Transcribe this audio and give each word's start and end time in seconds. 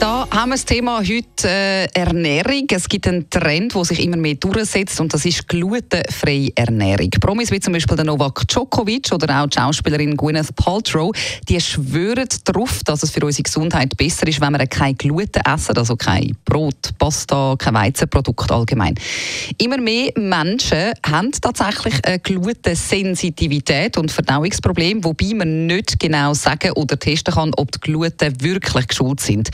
da 0.00 0.26
haben 0.30 0.50
wir 0.50 0.54
das 0.56 0.64
Thema 0.64 0.98
heute 0.98 1.48
äh, 1.48 1.86
Ernährung. 1.94 2.66
Es 2.70 2.88
gibt 2.88 3.06
einen 3.06 3.28
Trend, 3.30 3.74
der 3.74 3.84
sich 3.84 4.02
immer 4.02 4.16
mehr 4.16 4.34
durchsetzt 4.34 5.00
und 5.00 5.12
das 5.12 5.24
ist 5.24 5.46
glutenfreie 5.48 6.50
Ernährung. 6.54 7.10
Promis 7.20 7.50
wie 7.50 7.60
zum 7.60 7.72
Beispiel 7.72 7.96
der 7.96 8.04
Novak 8.04 8.46
Djokovic 8.48 9.12
oder 9.12 9.42
auch 9.42 9.46
die 9.46 9.58
Schauspielerin 9.58 10.16
Gwyneth 10.16 10.54
Paltrow, 10.56 11.12
die 11.48 11.60
schwören 11.60 12.28
darauf, 12.44 12.80
dass 12.84 13.02
es 13.02 13.10
für 13.10 13.24
unsere 13.24 13.44
Gesundheit 13.44 13.96
besser 13.96 14.26
ist, 14.26 14.40
wenn 14.40 14.52
wir 14.52 14.66
kein 14.66 14.96
Gluten 14.96 15.42
essen, 15.44 15.76
also 15.76 15.96
kein 15.96 16.36
Brot, 16.44 16.90
Pasta, 16.98 17.54
kein 17.58 17.74
Weizenprodukt 17.74 18.50
allgemein. 18.50 18.94
Immer 19.58 19.78
mehr 19.78 20.12
Menschen 20.16 20.92
haben 21.06 21.32
tatsächlich 21.32 22.04
eine 22.04 22.18
Glutensensitivität 22.18 23.96
und 23.96 24.10
Verdauungsprobleme, 24.10 25.04
wobei 25.04 25.34
man 25.34 25.66
nicht 25.66 25.98
genau 26.00 26.34
sagen 26.34 26.72
oder 26.72 26.98
testen 26.98 27.34
kann, 27.34 27.52
ob 27.56 27.72
die 27.72 27.80
Gluten 27.80 28.40
wirklich 28.40 28.88
geschult 28.88 29.20
sind. 29.20 29.50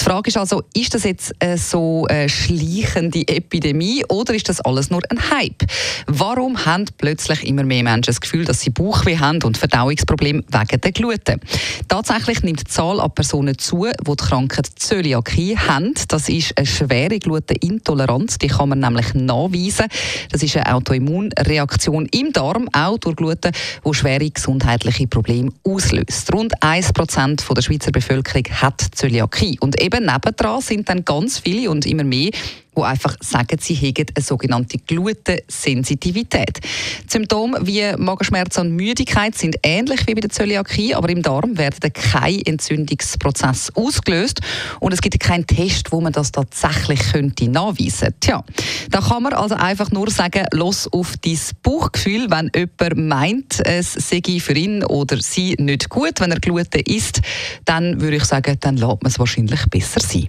Die 0.00 0.04
Frage 0.04 0.28
ist 0.28 0.36
also, 0.36 0.62
ist 0.74 0.94
das 0.94 1.04
jetzt 1.04 1.32
äh, 1.38 1.56
so 1.56 2.06
eine 2.08 2.28
schleichende 2.28 3.26
Epidemie 3.26 4.04
oder 4.08 4.34
ist 4.34 4.48
das 4.48 4.60
alles 4.60 4.90
nur 4.90 5.02
ein 5.08 5.30
Hype? 5.30 5.64
Warum 6.06 6.64
haben 6.64 6.86
plötzlich 6.98 7.46
immer 7.46 7.64
mehr 7.64 7.82
Menschen 7.82 8.06
das 8.06 8.20
Gefühl, 8.20 8.44
dass 8.44 8.60
sie 8.60 8.70
Bauchweh 8.70 9.18
haben 9.18 9.42
und 9.42 9.58
Verdauungsprobleme 9.58 10.42
wegen 10.48 10.80
der 10.80 10.92
Gluten? 10.92 11.40
Tatsächlich 11.88 12.42
nimmt 12.42 12.60
die 12.60 12.64
Zahl 12.64 13.00
an 13.00 13.10
Personen 13.14 13.58
zu, 13.58 13.86
die 13.86 14.04
die 14.04 14.16
Krankheit 14.16 14.68
Zöliakie 14.76 15.56
haben. 15.56 15.94
Das 16.08 16.28
ist 16.28 16.56
eine 16.56 16.66
schwere 16.66 17.18
Glutenintoleranz, 17.18 18.38
die 18.38 18.48
kann 18.48 18.68
man 18.68 18.80
nämlich 18.80 19.14
nachweisen. 19.14 19.86
Das 20.30 20.42
ist 20.42 20.56
eine 20.56 20.74
Autoimmunreaktion 20.74 22.06
im 22.06 22.32
Darm, 22.32 22.68
auch 22.72 22.98
durch 22.98 23.16
Gluten, 23.16 23.52
die 23.84 23.94
schwere 23.94 24.30
gesundheitliche 24.30 25.06
Probleme 25.06 25.50
auslöst. 25.64 26.32
Rund 26.32 26.62
1% 26.62 27.54
der 27.54 27.62
Schweizer 27.62 27.92
Bevölkerung 27.92 28.44
hat 28.60 28.84
Zöliakie. 28.94 29.58
Und 29.60 29.75
eben 29.80 30.06
nebendran 30.06 30.60
sind 30.60 30.88
dann 30.88 31.04
ganz 31.04 31.38
viele 31.38 31.70
und 31.70 31.86
immer 31.86 32.04
mehr, 32.04 32.30
die 32.76 32.82
einfach 32.82 33.16
sagen, 33.20 33.58
sie 33.60 33.74
hätten 33.74 34.06
eine 34.14 34.22
sogenannte 34.22 34.78
Glutensensitivität. 34.78 36.60
Symptome 37.08 37.58
wie 37.62 37.96
Magenschmerzen 37.96 38.60
und 38.60 38.76
Müdigkeit 38.76 39.36
sind 39.36 39.56
ähnlich 39.62 40.06
wie 40.06 40.14
bei 40.14 40.20
der 40.20 40.30
Zöliakie, 40.30 40.94
aber 40.94 41.08
im 41.08 41.22
Darm 41.22 41.56
werden 41.56 41.92
keine 41.92 42.44
Entzündungsprozesse 42.46 43.72
ausgelöst 43.74 44.40
und 44.80 44.92
es 44.92 45.00
gibt 45.00 45.18
keinen 45.20 45.46
Test, 45.46 45.92
wo 45.92 46.00
man 46.00 46.12
das 46.12 46.32
tatsächlich 46.32 47.00
könnte 47.12 47.48
nachweisen 47.48 48.00
könnte. 48.00 48.20
Tja, 48.20 48.44
da 48.90 49.00
kann 49.00 49.22
man 49.22 49.32
also 49.32 49.54
einfach 49.54 49.90
nur 49.90 50.10
sagen, 50.10 50.46
los 50.52 50.88
auf 50.92 51.14
dein 51.22 51.38
Bauchgefühl, 51.62 52.30
wenn 52.30 52.50
jemand 52.54 52.96
meint, 52.96 53.66
es 53.66 53.92
sei 53.92 54.20
für 54.40 54.54
ihn 54.54 54.84
oder 54.84 55.18
sie 55.20 55.54
nicht 55.58 55.88
gut, 55.88 56.20
wenn 56.20 56.32
er 56.32 56.40
Gluten 56.40 56.80
isst, 56.80 57.20
dann 57.64 58.00
würde 58.00 58.16
ich 58.16 58.24
sagen, 58.24 58.56
dann 58.60 58.76
lässt 58.76 59.02
man 59.02 59.10
es 59.10 59.18
wahrscheinlich 59.18 59.64
besser 59.66 60.00
sein. 60.00 60.28